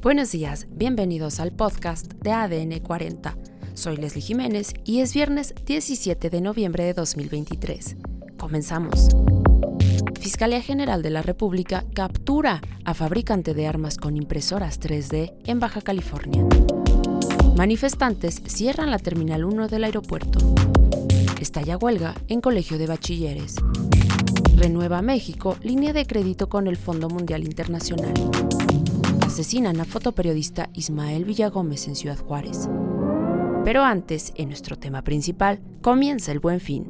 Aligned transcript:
Buenos 0.00 0.30
días, 0.30 0.68
bienvenidos 0.70 1.40
al 1.40 1.50
podcast 1.50 2.12
de 2.22 2.30
ADN 2.30 2.78
40. 2.78 3.36
Soy 3.74 3.96
Leslie 3.96 4.22
Jiménez 4.22 4.72
y 4.84 5.00
es 5.00 5.12
viernes 5.12 5.56
17 5.66 6.30
de 6.30 6.40
noviembre 6.40 6.84
de 6.84 6.94
2023. 6.94 7.96
Comenzamos. 8.38 9.08
Fiscalía 10.20 10.62
General 10.62 11.02
de 11.02 11.10
la 11.10 11.22
República 11.22 11.84
captura 11.94 12.60
a 12.84 12.94
fabricante 12.94 13.54
de 13.54 13.66
armas 13.66 13.96
con 13.96 14.16
impresoras 14.16 14.80
3D 14.80 15.32
en 15.46 15.58
Baja 15.58 15.80
California. 15.80 16.46
Manifestantes 17.56 18.40
cierran 18.46 18.92
la 18.92 19.00
Terminal 19.00 19.44
1 19.44 19.66
del 19.66 19.82
aeropuerto. 19.82 20.38
Estalla 21.40 21.76
huelga 21.76 22.14
en 22.28 22.40
Colegio 22.40 22.78
de 22.78 22.86
Bachilleres. 22.86 23.56
Renueva 24.54 25.02
México 25.02 25.56
línea 25.60 25.92
de 25.92 26.06
crédito 26.06 26.48
con 26.48 26.68
el 26.68 26.76
Fondo 26.76 27.08
Mundial 27.08 27.42
Internacional. 27.42 28.14
Asesinan 29.28 29.78
a 29.78 29.84
fotoperiodista 29.84 30.70
Ismael 30.72 31.26
Villagómez 31.26 31.86
en 31.86 31.96
Ciudad 31.96 32.16
Juárez. 32.16 32.66
Pero 33.62 33.84
antes, 33.84 34.32
en 34.36 34.48
nuestro 34.48 34.78
tema 34.78 35.04
principal, 35.04 35.60
comienza 35.82 36.32
el 36.32 36.40
buen 36.40 36.60
fin. 36.60 36.86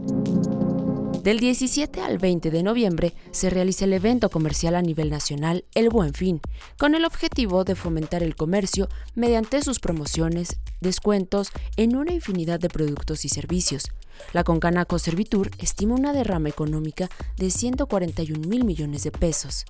Del 1.24 1.40
17 1.40 2.00
al 2.00 2.18
20 2.18 2.52
de 2.52 2.62
noviembre 2.62 3.12
se 3.32 3.50
realiza 3.50 3.86
el 3.86 3.92
evento 3.92 4.30
comercial 4.30 4.76
a 4.76 4.82
nivel 4.82 5.10
nacional 5.10 5.64
El 5.74 5.90
Buen 5.90 6.14
Fin, 6.14 6.40
con 6.78 6.94
el 6.94 7.04
objetivo 7.04 7.64
de 7.64 7.74
fomentar 7.74 8.22
el 8.22 8.36
comercio 8.36 8.88
mediante 9.16 9.60
sus 9.60 9.80
promociones, 9.80 10.60
descuentos 10.80 11.50
en 11.76 11.96
una 11.96 12.12
infinidad 12.12 12.60
de 12.60 12.68
productos 12.68 13.24
y 13.24 13.30
servicios. 13.30 13.90
La 14.32 14.44
Concanaco 14.44 15.00
Servitur 15.00 15.50
estima 15.58 15.96
una 15.96 16.12
derrama 16.12 16.50
económica 16.50 17.10
de 17.36 17.50
141 17.50 18.48
mil 18.48 18.64
millones 18.64 19.02
de 19.02 19.10
pesos. 19.10 19.64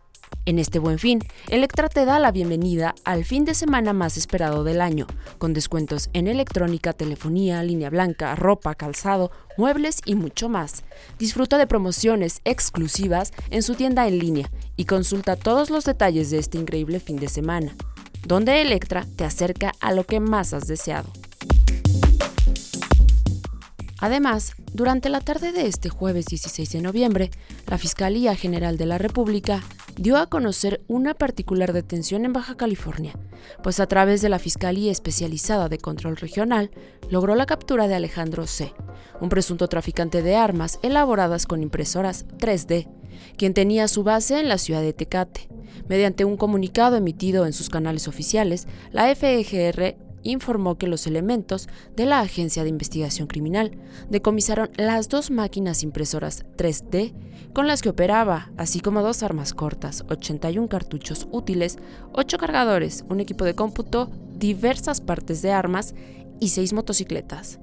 En 0.48 0.58
este 0.58 0.78
buen 0.78 0.98
fin, 0.98 1.20
Electra 1.48 1.90
te 1.90 2.06
da 2.06 2.18
la 2.18 2.32
bienvenida 2.32 2.94
al 3.04 3.26
fin 3.26 3.44
de 3.44 3.52
semana 3.52 3.92
más 3.92 4.16
esperado 4.16 4.64
del 4.64 4.80
año, 4.80 5.06
con 5.36 5.52
descuentos 5.52 6.08
en 6.14 6.26
electrónica, 6.26 6.94
telefonía, 6.94 7.62
línea 7.62 7.90
blanca, 7.90 8.34
ropa, 8.34 8.74
calzado, 8.74 9.30
muebles 9.58 10.00
y 10.06 10.14
mucho 10.14 10.48
más. 10.48 10.84
Disfruta 11.18 11.58
de 11.58 11.66
promociones 11.66 12.40
exclusivas 12.46 13.32
en 13.50 13.62
su 13.62 13.74
tienda 13.74 14.08
en 14.08 14.18
línea 14.18 14.50
y 14.76 14.86
consulta 14.86 15.36
todos 15.36 15.68
los 15.68 15.84
detalles 15.84 16.30
de 16.30 16.38
este 16.38 16.56
increíble 16.56 16.98
fin 16.98 17.16
de 17.16 17.28
semana, 17.28 17.76
donde 18.26 18.62
Electra 18.62 19.06
te 19.16 19.24
acerca 19.24 19.72
a 19.80 19.92
lo 19.92 20.04
que 20.04 20.18
más 20.18 20.54
has 20.54 20.66
deseado. 20.66 21.10
Además, 24.00 24.52
durante 24.72 25.08
la 25.08 25.20
tarde 25.20 25.52
de 25.52 25.66
este 25.66 25.88
jueves 25.88 26.26
16 26.26 26.70
de 26.70 26.80
noviembre, 26.80 27.30
la 27.66 27.78
Fiscalía 27.78 28.36
General 28.36 28.76
de 28.76 28.86
la 28.86 28.96
República 28.96 29.62
dio 29.98 30.16
a 30.16 30.28
conocer 30.28 30.80
una 30.86 31.14
particular 31.14 31.72
detención 31.72 32.24
en 32.24 32.32
Baja 32.32 32.56
California, 32.56 33.18
pues 33.62 33.80
a 33.80 33.86
través 33.86 34.22
de 34.22 34.28
la 34.28 34.38
Fiscalía 34.38 34.92
Especializada 34.92 35.68
de 35.68 35.78
Control 35.78 36.16
Regional 36.16 36.70
logró 37.10 37.34
la 37.34 37.46
captura 37.46 37.88
de 37.88 37.96
Alejandro 37.96 38.46
C., 38.46 38.72
un 39.20 39.28
presunto 39.28 39.66
traficante 39.66 40.22
de 40.22 40.36
armas 40.36 40.78
elaboradas 40.82 41.46
con 41.46 41.62
impresoras 41.62 42.26
3D, 42.38 42.88
quien 43.36 43.54
tenía 43.54 43.88
su 43.88 44.04
base 44.04 44.38
en 44.38 44.48
la 44.48 44.58
ciudad 44.58 44.82
de 44.82 44.92
Tecate. 44.92 45.48
Mediante 45.88 46.24
un 46.24 46.36
comunicado 46.36 46.96
emitido 46.96 47.44
en 47.46 47.52
sus 47.52 47.68
canales 47.68 48.06
oficiales, 48.06 48.68
la 48.92 49.12
FGR 49.14 49.96
informó 50.28 50.76
que 50.76 50.86
los 50.86 51.06
elementos 51.06 51.68
de 51.96 52.06
la 52.06 52.20
Agencia 52.20 52.62
de 52.62 52.68
Investigación 52.68 53.26
Criminal 53.26 53.72
decomisaron 54.10 54.70
las 54.76 55.08
dos 55.08 55.30
máquinas 55.30 55.82
impresoras 55.82 56.44
3D 56.56 57.14
con 57.52 57.66
las 57.66 57.82
que 57.82 57.88
operaba, 57.88 58.50
así 58.56 58.80
como 58.80 59.02
dos 59.02 59.22
armas 59.22 59.54
cortas, 59.54 60.04
81 60.08 60.68
cartuchos 60.68 61.26
útiles, 61.32 61.78
8 62.12 62.38
cargadores, 62.38 63.04
un 63.08 63.20
equipo 63.20 63.44
de 63.44 63.54
cómputo, 63.54 64.10
diversas 64.36 65.00
partes 65.00 65.42
de 65.42 65.52
armas 65.52 65.94
y 66.40 66.50
6 66.50 66.72
motocicletas. 66.74 67.58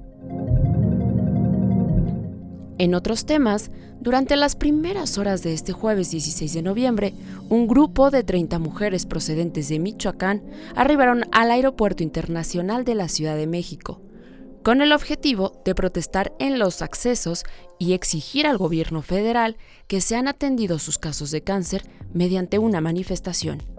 En 2.78 2.94
otros 2.94 3.24
temas, 3.24 3.70
durante 4.00 4.36
las 4.36 4.54
primeras 4.54 5.16
horas 5.16 5.42
de 5.42 5.54
este 5.54 5.72
jueves 5.72 6.10
16 6.10 6.52
de 6.52 6.62
noviembre, 6.62 7.14
un 7.48 7.66
grupo 7.66 8.10
de 8.10 8.22
30 8.22 8.58
mujeres 8.58 9.06
procedentes 9.06 9.70
de 9.70 9.78
Michoacán 9.78 10.42
arribaron 10.74 11.24
al 11.32 11.50
Aeropuerto 11.50 12.02
Internacional 12.02 12.84
de 12.84 12.94
la 12.94 13.08
Ciudad 13.08 13.34
de 13.34 13.46
México, 13.46 14.02
con 14.62 14.82
el 14.82 14.92
objetivo 14.92 15.62
de 15.64 15.74
protestar 15.74 16.34
en 16.38 16.58
los 16.58 16.82
accesos 16.82 17.44
y 17.78 17.94
exigir 17.94 18.46
al 18.46 18.58
gobierno 18.58 19.00
federal 19.00 19.56
que 19.86 20.02
sean 20.02 20.28
atendidos 20.28 20.82
sus 20.82 20.98
casos 20.98 21.30
de 21.30 21.42
cáncer 21.42 21.82
mediante 22.12 22.58
una 22.58 22.82
manifestación. 22.82 23.75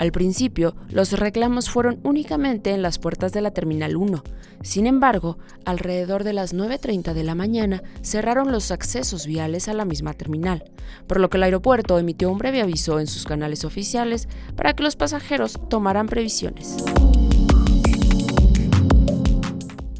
Al 0.00 0.12
principio, 0.12 0.74
los 0.88 1.12
reclamos 1.12 1.68
fueron 1.68 2.00
únicamente 2.04 2.70
en 2.70 2.80
las 2.80 2.98
puertas 2.98 3.34
de 3.34 3.42
la 3.42 3.50
Terminal 3.50 3.96
1. 3.96 4.24
Sin 4.62 4.86
embargo, 4.86 5.36
alrededor 5.66 6.24
de 6.24 6.32
las 6.32 6.54
9.30 6.54 7.12
de 7.12 7.22
la 7.22 7.34
mañana 7.34 7.82
cerraron 8.00 8.50
los 8.50 8.70
accesos 8.70 9.26
viales 9.26 9.68
a 9.68 9.74
la 9.74 9.84
misma 9.84 10.14
terminal, 10.14 10.64
por 11.06 11.20
lo 11.20 11.28
que 11.28 11.36
el 11.36 11.42
aeropuerto 11.42 11.98
emitió 11.98 12.30
un 12.30 12.38
breve 12.38 12.62
aviso 12.62 12.98
en 12.98 13.08
sus 13.08 13.24
canales 13.24 13.66
oficiales 13.66 14.26
para 14.56 14.72
que 14.72 14.84
los 14.84 14.96
pasajeros 14.96 15.60
tomaran 15.68 16.06
previsiones. 16.06 16.78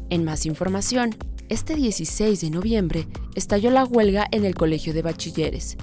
En 0.09 0.23
más 0.23 0.47
información, 0.47 1.15
este 1.47 1.75
16 1.75 2.41
de 2.41 2.49
noviembre 2.49 3.07
estalló 3.35 3.69
la 3.69 3.85
huelga 3.85 4.25
en 4.31 4.45
el 4.45 4.55
Colegio 4.55 4.95
de 4.95 5.03
Bachilleres. 5.03 5.77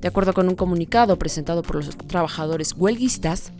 De 0.00 0.06
acuerdo 0.06 0.32
con 0.32 0.48
un 0.48 0.54
comunicado 0.54 1.18
presentado 1.18 1.62
por 1.62 1.76
los 1.76 1.96
trabajadores 1.96 2.74
huelguistas, 2.74 3.52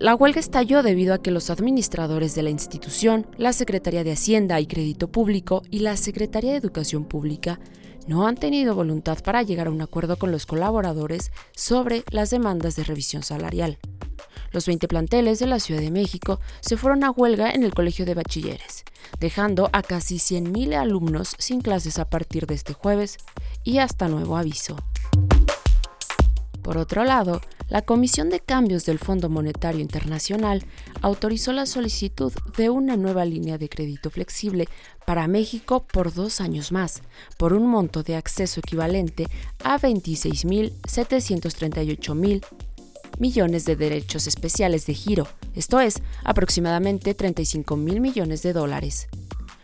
la 0.00 0.14
huelga 0.14 0.40
estalló 0.40 0.82
debido 0.82 1.12
a 1.12 1.20
que 1.20 1.30
los 1.30 1.50
administradores 1.50 2.34
de 2.34 2.42
la 2.42 2.48
institución, 2.48 3.26
la 3.36 3.52
Secretaría 3.52 4.02
de 4.02 4.12
Hacienda 4.12 4.58
y 4.58 4.66
Crédito 4.66 5.12
Público 5.12 5.62
y 5.70 5.80
la 5.80 5.94
Secretaría 5.98 6.52
de 6.52 6.56
Educación 6.56 7.04
Pública 7.04 7.60
no 8.06 8.26
han 8.26 8.36
tenido 8.36 8.74
voluntad 8.74 9.18
para 9.22 9.42
llegar 9.42 9.66
a 9.66 9.70
un 9.70 9.82
acuerdo 9.82 10.16
con 10.16 10.32
los 10.32 10.46
colaboradores 10.46 11.30
sobre 11.54 12.02
las 12.10 12.30
demandas 12.30 12.76
de 12.76 12.84
revisión 12.84 13.22
salarial. 13.22 13.78
Los 14.52 14.64
20 14.66 14.88
planteles 14.88 15.38
de 15.38 15.46
la 15.46 15.60
Ciudad 15.60 15.82
de 15.82 15.90
México 15.90 16.40
se 16.62 16.78
fueron 16.78 17.04
a 17.04 17.10
huelga 17.10 17.50
en 17.50 17.62
el 17.62 17.74
Colegio 17.74 18.06
de 18.06 18.14
Bachilleres, 18.14 18.84
dejando 19.20 19.68
a 19.74 19.82
casi 19.82 20.16
100.000 20.16 20.76
alumnos 20.76 21.36
sin 21.38 21.60
clases 21.60 21.98
a 21.98 22.08
partir 22.08 22.46
de 22.46 22.54
este 22.54 22.72
jueves 22.72 23.18
y 23.64 23.78
hasta 23.78 24.08
nuevo 24.08 24.38
aviso. 24.38 24.76
Por 26.62 26.78
otro 26.78 27.04
lado, 27.04 27.40
la 27.68 27.82
Comisión 27.82 28.30
de 28.30 28.40
Cambios 28.40 28.84
del 28.84 28.98
Fondo 28.98 29.28
Monetario 29.28 29.80
Internacional 29.80 30.64
autorizó 31.02 31.52
la 31.52 31.66
solicitud 31.66 32.32
de 32.56 32.70
una 32.70 32.96
nueva 32.96 33.24
línea 33.24 33.58
de 33.58 33.68
crédito 33.68 34.10
flexible 34.10 34.66
para 35.06 35.28
México 35.28 35.86
por 35.86 36.12
dos 36.12 36.40
años 36.40 36.72
más, 36.72 37.02
por 37.38 37.52
un 37.52 37.66
monto 37.66 38.02
de 38.02 38.16
acceso 38.16 38.58
equivalente 38.60 39.28
a 39.62 39.78
26.738.000 39.78 42.44
millones 43.18 43.64
de 43.64 43.76
derechos 43.76 44.26
especiales 44.26 44.86
de 44.86 44.94
giro, 44.94 45.28
esto 45.54 45.78
es, 45.80 46.02
aproximadamente 46.24 47.14
35 47.14 47.76
mil 47.76 48.00
millones 48.00 48.42
de 48.42 48.52
dólares. 48.52 49.08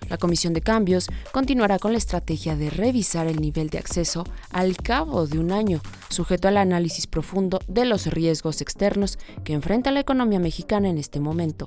La 0.09 0.19
Comisión 0.19 0.53
de 0.53 0.61
Cambios 0.61 1.09
continuará 1.33 1.78
con 1.78 1.93
la 1.93 1.99
estrategia 1.99 2.56
de 2.56 2.71
revisar 2.71 3.27
el 3.27 3.41
nivel 3.41 3.71
de 3.71 3.78
acceso 3.78 4.25
al 4.50 4.77
cabo 4.77 5.27
de 5.27 5.39
un 5.39 5.53
año, 5.53 5.81
sujeto 6.09 6.49
al 6.49 6.56
análisis 6.56 7.06
profundo 7.06 7.61
de 7.69 7.84
los 7.84 8.06
riesgos 8.06 8.61
externos 8.61 9.19
que 9.44 9.53
enfrenta 9.53 9.91
la 9.91 10.00
economía 10.00 10.39
mexicana 10.39 10.89
en 10.89 10.99
este 10.99 11.21
momento. 11.21 11.67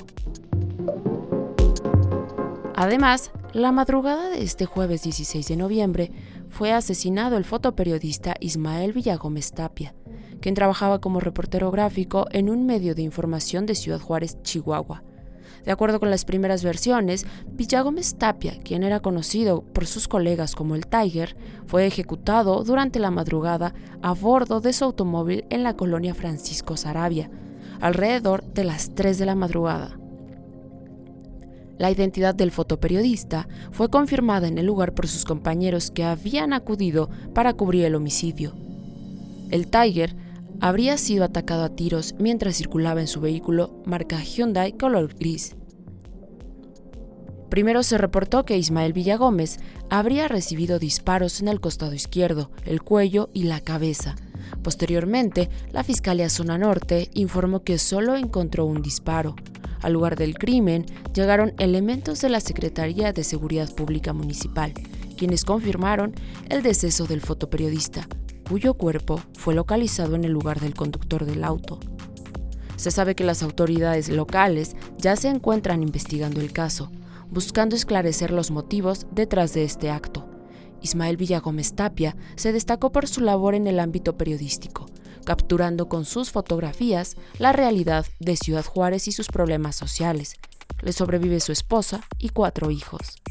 Además, 2.75 3.31
la 3.51 3.73
madrugada 3.73 4.29
de 4.29 4.41
este 4.41 4.65
jueves 4.65 5.03
16 5.03 5.47
de 5.47 5.57
noviembre 5.57 6.11
fue 6.49 6.71
asesinado 6.71 7.35
el 7.35 7.43
fotoperiodista 7.43 8.35
Ismael 8.39 8.93
Villagómez 8.93 9.51
Tapia, 9.51 9.93
quien 10.39 10.55
trabajaba 10.55 11.01
como 11.01 11.19
reportero 11.19 11.71
gráfico 11.71 12.27
en 12.31 12.49
un 12.49 12.65
medio 12.65 12.95
de 12.95 13.01
información 13.01 13.65
de 13.65 13.75
Ciudad 13.75 13.99
Juárez, 13.99 14.41
Chihuahua. 14.43 15.03
De 15.65 15.71
acuerdo 15.71 15.99
con 15.99 16.09
las 16.09 16.25
primeras 16.25 16.63
versiones, 16.63 17.25
Villagómez 17.51 18.15
Tapia, 18.15 18.59
quien 18.63 18.83
era 18.83 18.99
conocido 18.99 19.61
por 19.61 19.85
sus 19.85 20.07
colegas 20.07 20.55
como 20.55 20.75
el 20.75 20.87
Tiger, 20.87 21.35
fue 21.65 21.85
ejecutado 21.85 22.63
durante 22.63 22.99
la 22.99 23.11
madrugada 23.11 23.73
a 24.01 24.13
bordo 24.13 24.61
de 24.61 24.73
su 24.73 24.85
automóvil 24.85 25.45
en 25.49 25.63
la 25.63 25.75
colonia 25.75 26.13
Francisco 26.13 26.77
Sarabia, 26.77 27.29
alrededor 27.81 28.43
de 28.53 28.63
las 28.63 28.95
3 28.95 29.17
de 29.17 29.25
la 29.25 29.35
madrugada. 29.35 29.99
La 31.77 31.89
identidad 31.89 32.35
del 32.35 32.51
fotoperiodista 32.51 33.47
fue 33.71 33.89
confirmada 33.89 34.49
en 34.49 34.57
el 34.57 34.65
lugar 34.65 34.93
por 34.93 35.07
sus 35.07 35.23
compañeros 35.23 35.91
que 35.91 36.03
habían 36.03 36.51
acudido 36.51 37.09
para 37.33 37.53
cubrir 37.53 37.85
el 37.85 37.95
homicidio. 37.95 38.53
El 39.49 39.67
Tiger 39.67 40.13
habría 40.61 40.97
sido 40.97 41.23
atacado 41.23 41.63
a 41.63 41.75
tiros 41.75 42.15
mientras 42.19 42.57
circulaba 42.57 43.01
en 43.01 43.07
su 43.07 43.21
vehículo 43.21 43.81
marca 43.85 44.21
Hyundai 44.21 44.73
color 44.73 45.13
gris. 45.15 45.55
Primero 47.49 47.81
se 47.81 47.97
reportó 47.97 48.45
que 48.45 48.57
Ismael 48.57 48.93
Villagómez 48.93 49.57
habría 49.89 50.27
recibido 50.27 50.77
disparos 50.77 51.41
en 51.41 51.47
el 51.47 51.59
costado 51.59 51.93
izquierdo, 51.93 52.51
el 52.65 52.83
cuello 52.83 53.29
y 53.33 53.43
la 53.43 53.59
cabeza. 53.59 54.15
Posteriormente, 54.61 55.49
la 55.71 55.83
Fiscalía 55.83 56.29
Zona 56.29 56.57
Norte 56.57 57.09
informó 57.13 57.63
que 57.63 57.79
solo 57.79 58.15
encontró 58.15 58.65
un 58.65 58.83
disparo. 58.83 59.35
Al 59.81 59.93
lugar 59.93 60.15
del 60.15 60.37
crimen 60.37 60.85
llegaron 61.13 61.53
elementos 61.57 62.21
de 62.21 62.29
la 62.29 62.39
Secretaría 62.39 63.13
de 63.13 63.23
Seguridad 63.23 63.73
Pública 63.73 64.13
Municipal, 64.13 64.73
quienes 65.17 65.43
confirmaron 65.43 66.13
el 66.49 66.61
deceso 66.61 67.05
del 67.07 67.21
fotoperiodista, 67.21 68.07
cuyo 68.49 68.73
cuerpo 68.73 69.21
fue 69.37 69.53
localizado 69.53 70.15
en 70.15 70.23
el 70.23 70.31
lugar 70.31 70.59
del 70.59 70.73
conductor 70.73 71.25
del 71.25 71.43
auto. 71.43 71.79
Se 72.77 72.89
sabe 72.89 73.13
que 73.13 73.23
las 73.23 73.43
autoridades 73.43 74.09
locales 74.09 74.75
ya 74.97 75.15
se 75.15 75.27
encuentran 75.27 75.83
investigando 75.83 76.41
el 76.41 76.51
caso, 76.51 76.91
buscando 77.29 77.75
esclarecer 77.75 78.31
los 78.31 78.49
motivos 78.49 79.05
detrás 79.11 79.53
de 79.53 79.65
este 79.65 79.91
acto. 79.91 80.27
Ismael 80.81 81.15
Villagómez 81.17 81.75
Tapia 81.75 82.15
se 82.37 82.51
destacó 82.51 82.91
por 82.91 83.07
su 83.07 83.21
labor 83.21 83.53
en 83.53 83.67
el 83.67 83.79
ámbito 83.79 84.17
periodístico, 84.17 84.87
capturando 85.25 85.87
con 85.87 86.05
sus 86.05 86.31
fotografías 86.31 87.17
la 87.37 87.51
realidad 87.51 88.07
de 88.19 88.35
Ciudad 88.35 88.65
Juárez 88.65 89.07
y 89.07 89.11
sus 89.11 89.27
problemas 89.27 89.75
sociales. 89.75 90.37
Le 90.81 90.93
sobrevive 90.93 91.39
su 91.39 91.51
esposa 91.51 92.01
y 92.17 92.29
cuatro 92.29 92.71
hijos. 92.71 93.21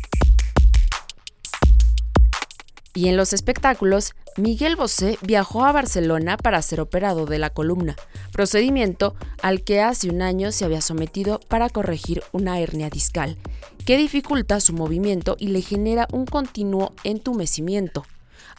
Y 2.95 3.09
en 3.09 3.17
los 3.17 3.33
espectáculos, 3.33 4.15
Miguel 4.39 4.77
Bosé 4.77 5.19
viajó 5.21 5.65
a 5.65 5.73
Barcelona 5.73 6.37
para 6.37 6.63
ser 6.63 6.81
operado 6.81 7.27
de 7.27 7.41
la 7.41 7.51
columna, 7.51 7.97
procedimiento 8.31 9.17
al 9.43 9.65
que 9.65 9.81
hace 9.81 10.11
un 10.11 10.23
año 10.23 10.53
se 10.53 10.65
había 10.65 10.81
sometido 10.81 11.41
para 11.49 11.69
corregir 11.69 12.23
una 12.31 12.61
hernia 12.61 12.89
discal, 12.89 13.37
que 13.85 13.97
dificulta 13.97 14.61
su 14.61 14.75
movimiento 14.75 15.35
y 15.41 15.49
le 15.49 15.61
genera 15.61 16.07
un 16.13 16.25
continuo 16.25 16.93
entumecimiento, 17.03 18.07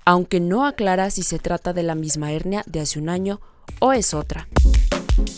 aunque 0.03 0.41
no 0.41 0.65
aclara 0.65 1.11
si 1.11 1.23
se 1.23 1.39
trata 1.39 1.71
de 1.71 1.83
la 1.83 1.95
misma 1.95 2.33
hernia 2.33 2.61
de 2.67 2.81
hace 2.81 2.99
un 2.99 3.07
año 3.07 3.39
o 3.79 3.93
es 3.93 4.13
otra. 4.13 4.49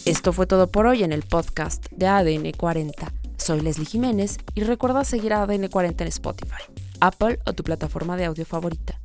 Esto 0.05 0.33
fue 0.33 0.47
todo 0.47 0.71
por 0.71 0.87
hoy 0.87 1.03
en 1.03 1.13
el 1.13 1.21
podcast 1.21 1.85
de 1.91 2.07
ADN 2.07 2.51
40. 2.57 3.13
Soy 3.37 3.61
Leslie 3.61 3.85
Jiménez 3.85 4.37
y 4.55 4.63
recuerda 4.63 5.03
seguir 5.03 5.33
a 5.33 5.43
ADN 5.43 5.67
40 5.67 6.03
en 6.03 6.07
Spotify. 6.07 6.63
Apple 6.99 7.37
o 7.45 7.53
tu 7.53 7.63
plataforma 7.63 8.17
de 8.17 8.25
audio 8.25 8.45
favorita. 8.45 9.00